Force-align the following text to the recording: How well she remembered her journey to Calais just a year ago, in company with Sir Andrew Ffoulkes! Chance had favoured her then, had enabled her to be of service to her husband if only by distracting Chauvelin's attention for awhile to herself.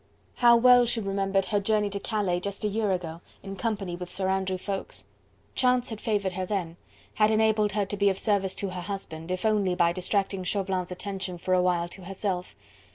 How 0.37 0.57
well 0.57 0.87
she 0.87 0.99
remembered 0.99 1.45
her 1.45 1.59
journey 1.59 1.91
to 1.91 1.99
Calais 1.99 2.39
just 2.39 2.63
a 2.63 2.67
year 2.67 2.91
ago, 2.91 3.21
in 3.43 3.55
company 3.55 3.95
with 3.95 4.09
Sir 4.09 4.29
Andrew 4.31 4.57
Ffoulkes! 4.57 5.05
Chance 5.53 5.89
had 5.89 6.01
favoured 6.01 6.33
her 6.33 6.45
then, 6.47 6.77
had 7.13 7.29
enabled 7.29 7.73
her 7.73 7.85
to 7.85 7.95
be 7.95 8.09
of 8.09 8.17
service 8.17 8.55
to 8.55 8.69
her 8.71 8.81
husband 8.81 9.29
if 9.29 9.45
only 9.45 9.75
by 9.75 9.93
distracting 9.93 10.43
Chauvelin's 10.43 10.91
attention 10.91 11.37
for 11.37 11.53
awhile 11.53 11.87
to 11.89 12.05
herself. 12.05 12.55